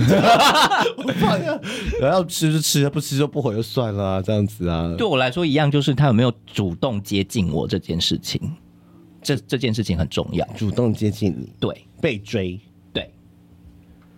[0.96, 1.60] 我怕要
[2.00, 4.92] 要吃就吃，不吃就不回就算了、啊，这样子啊。
[4.98, 8.40] 对我来说一样，就是他有没有主动接近我这件事情，
[9.22, 10.44] 这这件事情很重要。
[10.56, 12.58] 主动接近你，对被追，
[12.92, 13.08] 对，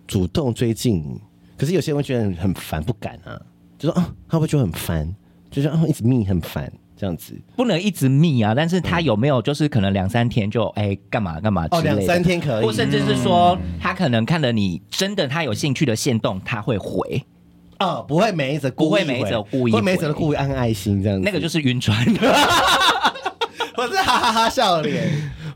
[0.07, 1.21] 主动追近你。
[1.59, 3.39] 可是有些人会觉得很烦，不敢啊，
[3.79, 5.15] 就说啊，他会觉得很烦，
[5.51, 7.35] 就是啊一直密很烦这样子。
[7.57, 17.25] 不能一直密啊，但是他有没有就是可能两三天就哎干嘛干嘛之哦，类的，两三天可以，或甚至是说他可能看了你真的他有兴趣的线动，他会回，
[17.81, 21.25] 哦，不会每一则故意不会每一则回故意不会每一则回故意按爱心这样子。
[21.25, 22.05] 那个就是晕船。
[23.77, 25.03] 我是哈哈哈笑脸，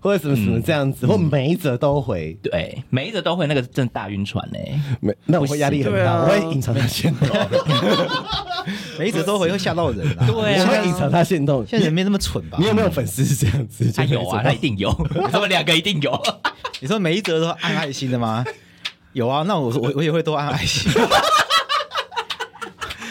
[0.00, 2.36] 或者什么什么这样子，或每一则都回。
[2.42, 4.58] 对，每一则都回，那个真的大晕船呢、
[5.00, 7.28] 没，那我会压力很大，啊我会隐藏他线动，
[8.98, 10.26] 每一则都回会吓到人啊。
[10.26, 11.66] 对我会隐藏他线动。
[11.66, 12.58] 现在人没那么蠢吧？
[12.60, 13.90] 你有没有粉丝是这样子？
[13.92, 14.90] 他有啊， 他一定有，
[15.30, 16.20] 他们两个一定有。
[16.80, 18.44] 你说每一则都按爱心的吗？
[19.12, 20.92] 有啊，那我我我也会多按爱心。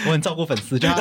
[0.05, 0.95] 我很照顾粉丝，就他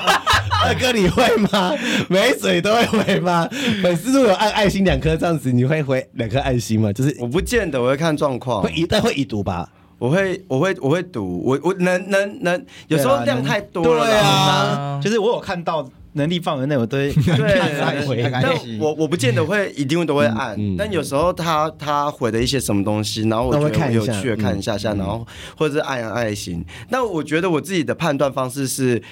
[0.65, 1.73] 二哥你会吗？
[2.09, 3.49] 没水都会回吗？
[3.83, 6.93] 粉丝如果有按爱心两颗这样子，你会回两颗爱心吗？
[6.93, 8.63] 就是我不见得，我会看状况。
[8.63, 9.69] 会一，但会已读吧？
[9.99, 11.43] 我会，我会，我会读。
[11.45, 14.05] 我我能能能，有时候量太多了。
[14.05, 18.31] 对啊，就是我有看到能力范围内，我都会 对回。
[18.31, 26.63] 但我我不见得会一定都会按，但有时候他他回的一些什么东西，然后我觉得有趣的看一下下，然后或者是按爱心。
[26.91, 29.03] 那我觉得我自己的判断方式是，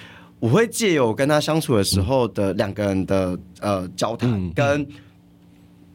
[0.40, 4.86] 我会借由跟他相处的时候的两个人的呃交谈跟。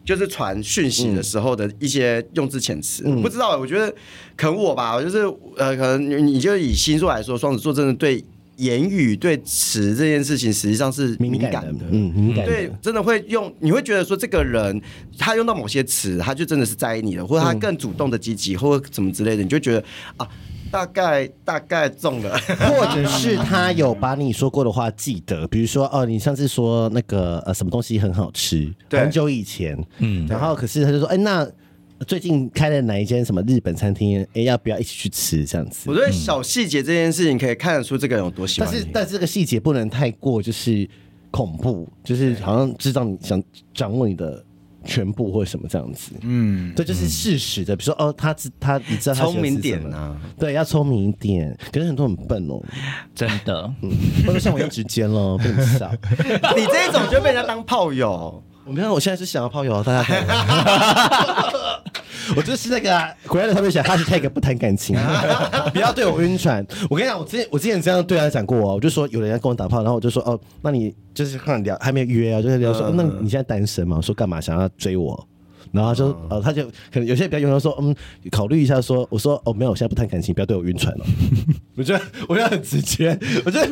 [0.05, 3.93] 就是传讯息的时候的一些用字遣词，嗯、不知道，我觉得
[4.35, 5.19] 可能我吧，我就是
[5.55, 8.23] 呃，可能你你就以星座来说，双子座真的对
[8.55, 14.81] 言语、对词这件事情，实际上是敏感的，感的嗯，敏感的，对，真的会用，你会觉得说这个人
[15.15, 19.83] 他用到某些词，他就真的是在意你了，或者他更主动的积极，或者什么之类的，你就觉得
[20.17, 20.27] 啊。
[20.71, 31.47] 大概大概中了，或者是他有把你说过的话记得，比如说哦，你上次说那个呃什么东西很好吃，很久以前，嗯，然后可是他就说，哎，那
[32.07, 34.25] 最近开了哪一间什么日本餐厅？
[34.33, 35.45] 哎，要不要一起去吃？
[35.45, 40.87] 这样子，我觉得小细节这件事情可以看得出这个人有多喜欢你，但是但是这个细节不能太过，就是
[41.31, 43.41] 恐怖，就是好像知道你想
[43.73, 44.43] 掌握你的。
[44.85, 47.75] 全部或什么这样子，嗯，这就是事实的。
[47.75, 51.57] 比如说，哦，他他你知道他聪明点啊，对，要聪明一点。
[51.71, 52.61] 可是很多很笨哦，
[53.13, 53.91] 真的，嗯，
[54.25, 55.91] 或者像我一样直接咯， 不能笑。
[56.55, 58.43] 你这一种就被人家当炮友。
[58.65, 60.23] 我没有，我现在是想要炮友，大家看。
[62.37, 64.95] 我就是那个回来的特别想他是 hashtag 不谈感情，
[65.73, 66.65] 不要对我晕船。
[66.89, 73.97] 我跟你讲，我之前我之前这样对他讲过哦，我就说有人要跟我打炮，然后我就说哦，那你就是看聊还没有约啊，就是聊说，那你现在单身吗？
[73.97, 75.27] 我说干嘛想要追我？
[75.71, 77.95] 然后他就呃，他就可能有些比较勇的说，嗯，
[78.31, 81.05] 考虑一下说，我说哦，没有，我现在不谈感情，不要对我晕船了。
[81.77, 83.67] 我觉得我觉得很直接，我觉得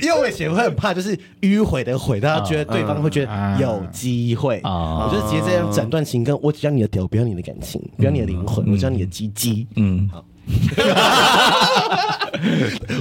[0.00, 5.06] 因为我以前会很怕，就是迂回的回，大家觉得对方会觉得有机会啊。
[5.06, 9.66] 我就直接这样斩断情根，我只要你的屌，不要你的感情，不要你的灵魂，我只要你的鸡鸡。
[9.76, 10.24] 嗯，好。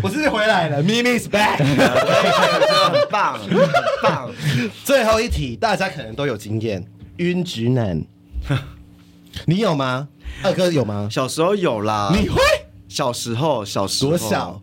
[0.03, 3.57] 我是回来了，Mimi's back， 很棒，很
[4.03, 4.29] 棒。
[4.83, 6.85] 最后一题，大家可能都有经验，
[7.17, 7.99] 晕直男。
[9.45, 10.07] 你有吗？
[10.43, 11.07] 二哥有吗？
[11.11, 12.13] 小时候有啦。
[12.15, 12.39] 你会？
[12.87, 14.61] 小时候，小时候多小？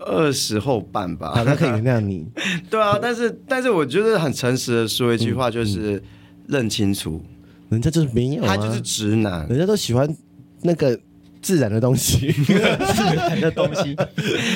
[0.00, 1.32] 二十后半吧。
[1.34, 2.26] 好，那可以原谅你。
[2.70, 6.02] 对啊，但是但是我觉得很诚实的说一句话，就是
[6.46, 7.22] 认清楚，
[7.68, 10.08] 人家就是没有，他就是直男，人家都喜欢
[10.62, 10.98] 那个
[11.42, 13.94] 自然的东西， 自然的东西。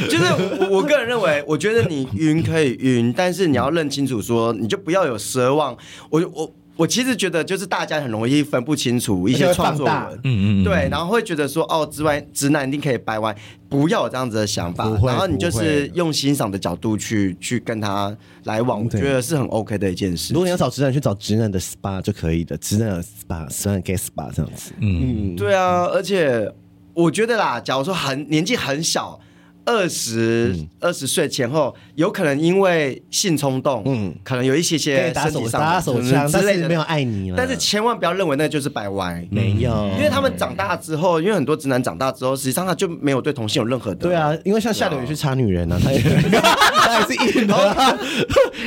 [0.09, 0.25] 就是
[0.61, 5.77] 我我个人认为，我觉得你晕可以晕，但是你要认清楚，说你就不要有奢望。
[6.09, 6.55] 我我。
[6.77, 13.37] 我其实觉得，就是大家很容易分不清楚一些创作文，嗯嗯，对，然后会觉得说，哦，直弯直男一定可以掰弯，
[13.69, 20.33] 不要有这样子的想法，然后你就是用欣赏的角度去去跟他来往，我觉得是很 OK 的一件事。
[20.33, 24.73] 如果你要找直男，去找直男的 SPA 就可以的，直男的 SPA，直男 gay SPA 这样子。
[24.81, 26.51] 嗯，对啊，而且
[26.95, 29.21] 我觉得啦，假如说很年纪很小。
[29.65, 37.37] 二十二十岁前后，有可能因为性冲动，嗯，可能有一些些身体上打手枪之类的，没有爱你了。
[37.37, 44.01] 但是千万不要认为那就是白歪，没有，因为他们长大之后，因为很多直男长大之后，实际上他就没有对同性有任何的。
[44.01, 47.55] 对啊，因为像夏刘也去插女人啊，他也 他也是硬的，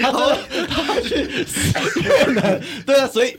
[0.01, 0.37] 他说
[0.69, 1.15] 他去
[2.01, 3.35] 越南， 对啊，所以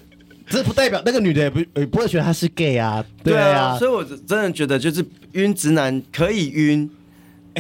[0.51, 6.91] 这不代表那个女的也不也不会觉得他是 gay 啊，对啊，所以我真的觉得就是晕直男可以晕。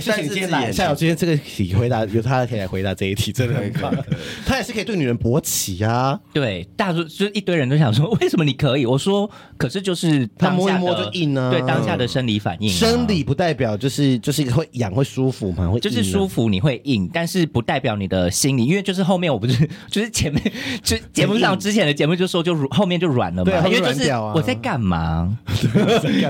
[0.00, 3.92] 谢谢你今天来，夏友今天这个题回答由他可以来回答这一题，真的很棒。
[4.46, 8.84] 他也是可以对女人勃起啊，对，大多就一堆人都想说，为什么你可以？
[8.84, 25.36] 我说，可是就是他摸一摸就硬啊，对，当下的生理反应，生理不代表就是就是会痒会舒服嘛，会就是舒服你会硬，但是不代表你的心理，因为就是后面我不是就是前面 就节目上之前的节目就说就后面就软了嘛，因为就是我在干嘛？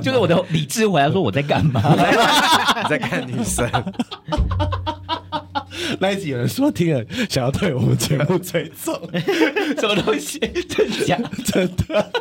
[0.01, 1.83] 就是我的理智回来说我在干嘛？
[2.83, 3.71] 你在看女生。
[6.01, 8.99] 那一集有人说听了想要对我们节目追踪，
[9.79, 10.39] 什么东西？
[10.69, 11.17] 真假？
[11.45, 12.13] 真的？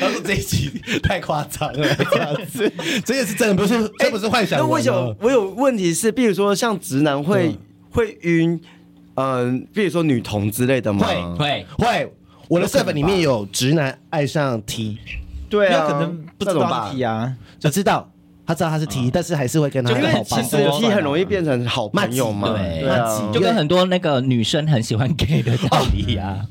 [0.00, 0.70] 他说这一集
[1.02, 2.70] 太夸张了， 这样子，
[3.04, 4.58] 这也是真的，不是这不是幻想。
[4.58, 7.56] 那为什么我有问题是，比如说像直男会
[7.90, 8.60] 会晕，
[9.14, 11.06] 嗯，比如说女同之类的吗？
[11.06, 12.12] 会会会。
[12.48, 14.98] 我的社本里面有直男爱上 T，
[15.50, 18.10] 对啊，可能不知道 T 啊，就知道。
[18.48, 19.98] 他知道他是 T，但是还是会跟他好。
[19.98, 22.82] 因为其实 T 很容易变成好朋友嘛，对，
[23.30, 26.46] 就跟很多那个女生很喜欢 gay 的道理啊。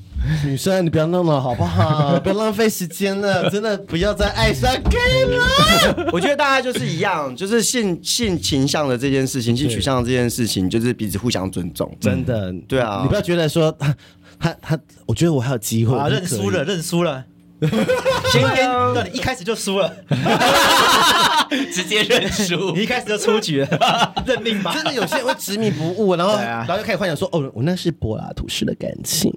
[0.46, 2.16] 女生你不要弄了好不好？
[2.22, 6.10] 不要浪费时间了，真的不要再爱上 gay 了。
[6.14, 11.92] 我觉得大家就是一样，就是性性倾向的这件事情，性取向的这件事情，就是彼此互相尊重。
[12.00, 13.96] 真的，对啊，你不要觉得说他
[14.38, 17.24] 他他，我觉得我还有机会，啊，认输了，认输了。
[18.32, 19.92] 今天对你一开始就输了，
[21.74, 24.74] 直接认输，你 一开始就出局了，认命吧。
[24.74, 29.34] 真的有些人会执迷不悟，然后、啊、然后就开始幻想说，哦，我那是柏拉图式的感情，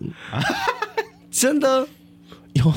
[1.31, 1.87] 真的？
[2.55, 2.73] 有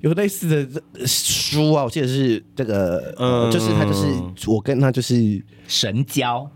[0.00, 4.06] 有类似的书啊，我记得是这个，嗯，就是他就是
[4.46, 6.50] 我跟他就是神交。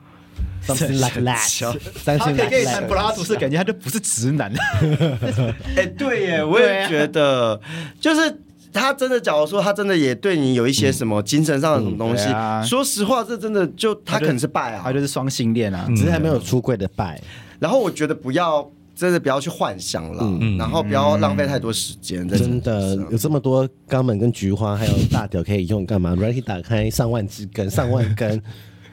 [0.67, 4.53] Something like that，他可以跟你谈柏拉图式感觉，他就不是直男。
[5.77, 7.61] 哎、欸，对耶，我也觉得，
[8.01, 8.41] 就是
[8.73, 17.21] 他真的，假如说他真的也对你有一些什么精神上的什么东西，嗯啊、说实话，这真的就他可能是拜啊，他就是双性恋啊，只是还没有出柜的拜。
[17.59, 22.29] 然后我觉得不要，真的不要去幻想了，嗯、然后不要浪费太多时间。
[22.29, 26.15] 真的有这么多肛门跟菊花，还有大屌可以用干嘛？
[26.15, 28.43] 软体打开上万支根，上万根。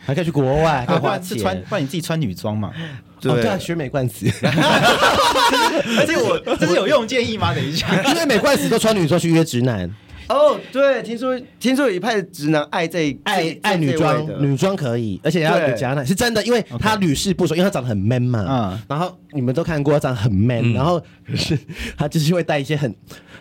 [0.05, 2.71] 还可以去国外，还换是穿换你自己穿女装嘛？
[3.19, 4.25] 对，对啊，学美冠词。
[4.43, 7.53] 而且我这是有用建议吗？
[7.55, 9.89] 等一下， 因为美冠词都穿女装去约直男。
[10.29, 18.45] 哦，对，听说听说有一派直男爱这爱爱女装，女装可以，而且要有夹奶，是真的，因为他屡试不爽，因为他长得很 man 嘛。
[18.47, 18.81] 嗯。
[18.87, 21.01] 然后你们都看过，他长得很 man，然后
[21.35, 21.57] 是
[21.97, 22.93] 他就是会戴一些很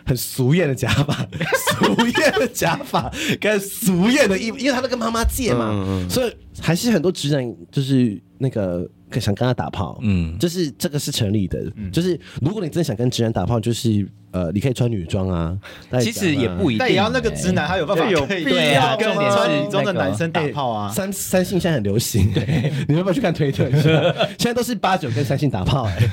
[0.05, 1.13] 很俗艳的假发，
[1.85, 8.89] 俗艳的假发跟俗艳的衣服，因为他都跟妈妈借嘛，所以还是很多直男就是那个。
[9.19, 15.57] 想跟他打炮，嗯，就是这个是成立的，嗯、就是如果你真的想跟直男打炮，就是呃，你可以穿女装啊。
[16.01, 18.43] 其实也不一定，但也要那个直男他有办法有必
[18.73, 20.89] 要跟穿女装的男生打炮啊。
[20.91, 23.69] 三三性现在很流行，对， 你要不要去看推特？
[24.39, 26.09] 现在都是八九跟三性打炮，哎，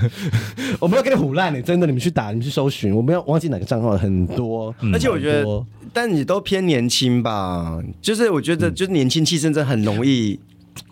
[0.78, 10.38] 我没有跟你唬烂，你真的，你们去打，你们去搜寻，我没有忘记哪个账号，很多，而且我觉得，但你都偏年轻吧，就是我觉得，就是年轻气真的很容易。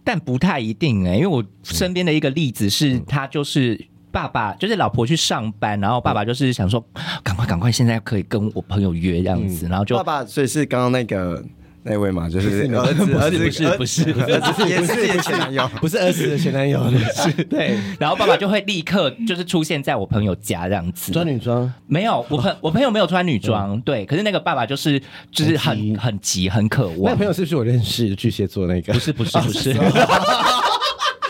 [0.05, 3.78] 但不太一定哎、欸，因为我身边的一个例子是，他就是
[4.11, 6.84] 爸爸，就是老婆去上班，然后爸爸就是想说，
[7.22, 11.45] 赶快赶快，现在可以跟我朋友约这样子，然后就爸爸，所以是刚刚那个。
[11.89, 16.82] 那位嘛，就是儿子，儿子不是不是，儿子也是前男友，不是儿子的前男友，
[17.14, 17.78] 是对。
[17.99, 21.72] 然后爸爸就会立刻就是出现在我朋友家这样子，穿女装？
[21.86, 24.05] 没有，我朋我朋友没有穿女装，对。
[24.05, 25.01] 可是那个爸爸就是
[25.32, 27.12] 就是很很急很渴望。
[27.12, 28.93] 那朋友是不是我认识巨蟹座那个？
[28.93, 29.74] 不是不是不是。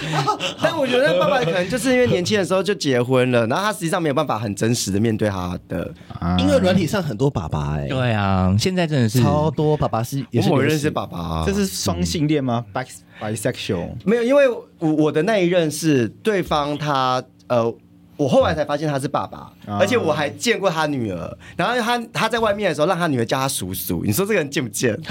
[0.62, 5.92] 但我觉得爸爸可能就是因为年轻的时候就结婚了，然后他实际上没有办法很真实的面对他的，
[6.38, 9.20] 因为软体上很多爸爸哎、欸，对啊，现在真的是。
[9.20, 12.86] 超多爸爸是也是我认识爸爸、啊，这是双性恋吗？bi
[13.20, 17.74] bisexual 没有，因为我我的那一任是对方他呃。
[18.18, 21.38] 我后来才发现他是爸爸，而且我还见过他女儿。
[21.56, 24.02] 然后他他在外面的时候，让他女儿叫他叔叔。
[24.04, 24.92] 你说这个人贱不贱？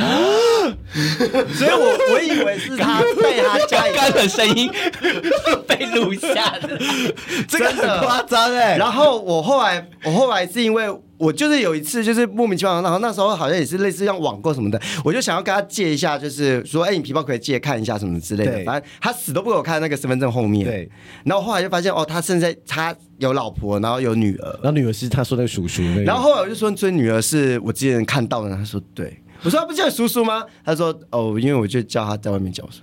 [1.56, 4.70] 所以我我以为是他被他家里刚刚的声音
[5.66, 6.78] 被录下 的，
[7.48, 8.78] 这个很夸张哎。
[8.78, 10.86] 然后我后来我后来是因为。
[11.18, 18.52] 我就是有一次，就是莫名其妙，然后那时候好像也是类似像网购什么的，我就想要跟他借一下，就是说，哎、欸，你皮包可以借看一下什么之类的。
[18.52, 20.66] 对反正他死都不给我看那个身份证后面。
[20.66, 20.90] 对。
[21.26, 25.82] 然后后来就发现，哦，他现在他有老婆，然后有女儿，然后女儿是他说那个叔叔。
[26.06, 28.56] 然后后来我就说，这女儿是我之前看到的。
[28.56, 29.22] 他说，对。
[29.44, 30.44] 我说，他不叫叔叔吗？
[30.66, 32.82] 他说，哦，因为我就叫他在外面叫叔。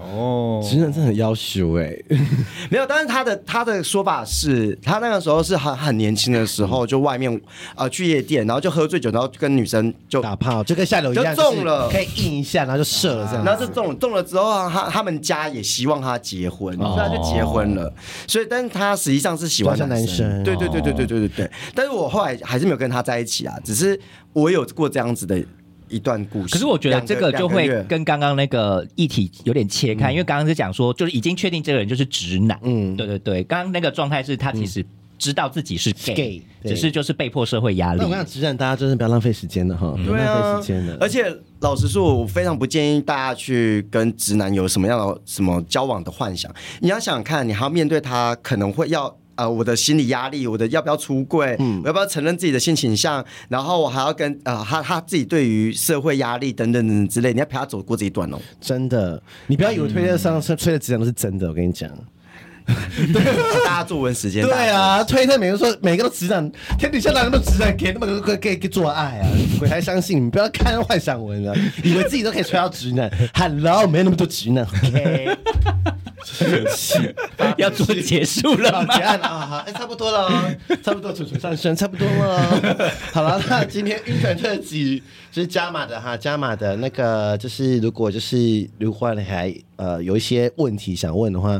[0.00, 1.94] 哦，直男真的很要求哎，
[2.70, 7.30] 没有，但是他的他的说法是他那个时候是很很年轻的时候，就外面
[7.74, 13.44] 啊、呃、去夜店，然后就喝醉酒，然后跟女生就打炮，就跟下流一样，就中了，可以硬一下，然后就射了这样。
[13.44, 17.92] 然后就中了，中了之后，他他们家也希望他结婚，所以他就结婚了。
[18.26, 21.50] 所以，但是他实际上是喜欢男生，对对对对对对对对。
[21.74, 24.00] 但是我后来还是没有跟他在一起啊，只是
[24.32, 25.38] 我有过这样子的。
[25.90, 34.84] 一段故事，可是我觉得这个就会跟刚刚那个议题有点切开，因为刚刚是讲说，就是已经确定这个人就是直男，嗯，对对对，刚刚那个状态是他其实
[35.18, 38.00] 知道自己是 gay，只是就是被迫社会压力。
[38.00, 40.96] 那我想直男，大家真的不要浪费时间了哈，不要浪费时间了。
[41.00, 41.26] 而且
[41.60, 46.50] 老实说，我非常不建议大家去跟直男有什么样的什么交往的幻想。
[46.80, 49.16] 你要想想看，你还要面对他可能会要。
[49.34, 58.38] 呃，我的心理压力，我的要不要出柜，嗯，我要不要承认自己的性倾向，然后我还要跟呃他他自己对于社会压力等等等等之类，你要陪他走过这一段哦。
[58.60, 61.90] 真的，你不要以为推特上推的直男都是真的，我跟你讲。
[63.12, 63.24] 对，
[63.64, 64.44] 大家作文时间。
[64.44, 69.28] 对啊，推特每个说每个都直男，天底下哪那么多直男给那么多个可以做爱啊？
[69.58, 70.26] 鬼才相信？
[70.26, 73.10] 你不要看幻想文啊， 以为自己都可以吹到直男。
[73.34, 74.64] Hello，没那么多直男。
[74.64, 75.36] OK。
[77.56, 78.94] 要做结束了吗？
[78.96, 82.92] 结案啊，好，哎，差不多了哦，差不多，楚楚上身，差不多了。
[83.12, 85.02] 好了，那今天晕船特辑
[85.32, 91.58] 就是加码的哈，加码的那个就是如果就是如果你还呃有一些问题想问的话，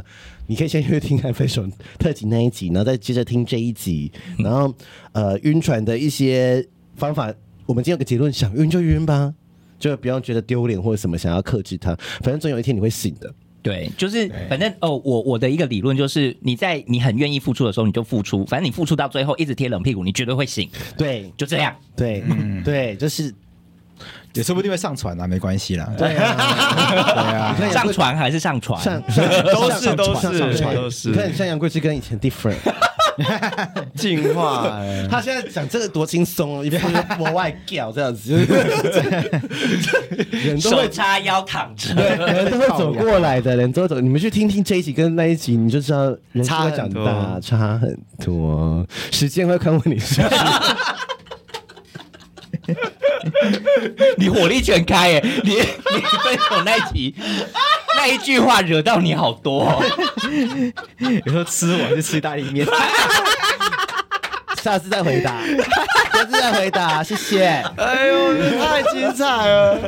[0.50, 1.64] 你可以先去听看分手
[1.96, 4.74] 特辑那一集，然后再接着听这一集，然后
[5.12, 7.32] 呃晕船的一些方法，
[7.66, 9.32] 我们今天有个结论，想晕就晕吧。
[9.78, 13.32] 就不要觉得丢脸或者什么，想要克制它，反正总有一天你会醒的。
[13.62, 20.68] 对，就是反正哦，我我的一个理论就是，你在你很愿意付出的时候，你就付出，反正你付出到最后一直贴冷屁股，你绝对会醒。
[20.98, 21.72] 对，就这样。
[21.94, 23.32] 对，嗯，对，就是
[24.34, 25.88] 也说不定会上传啊，没关系啦。
[25.98, 28.80] 对啊，对啊， 上传还是上传？
[28.82, 29.02] 上
[29.52, 30.28] 都是都是
[30.74, 31.08] 都是。
[31.10, 32.56] 你看像杨贵妃跟以前 different。
[33.94, 36.82] 进化，他现在讲这个多轻松哦，一边
[37.18, 38.32] 往外叫这样子，
[40.30, 44.00] 人都会叉腰躺着，人都会走过来的，人都走。
[44.00, 50.22] 你们去听听这一集跟那一集，你就知道人差长大差很多，时间会看问你是。
[54.18, 55.24] 你火力全开耶！
[55.44, 57.14] 你你分手那一集
[57.96, 59.82] 那一句话惹到你好多，哦。
[61.26, 62.66] 有时候吃完就吃意大利面，
[64.62, 65.40] 下次再回答，
[66.12, 67.46] 下次再回答，谢谢。
[67.76, 69.78] 哎呦，你太精彩了，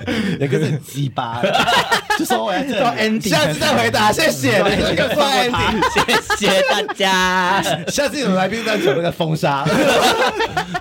[0.40, 1.42] 那个是鸡巴，
[2.18, 4.58] 就说我要做 ending，下次再回答，谢谢。
[4.58, 7.62] 这个做 ending，谢谢大家。
[7.88, 9.64] 下次有来宾再讲那个封杀，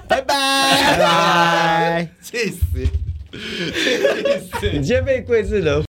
[0.07, 2.57] 拜 拜拜拜，气死，
[3.31, 4.01] 气
[4.59, 4.69] 死！
[4.71, 5.83] 你今天被桂志惹。